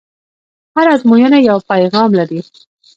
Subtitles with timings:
[0.75, 2.41] هره ازموینه یو پیغام لري.